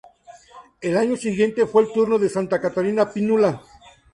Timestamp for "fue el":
1.67-1.91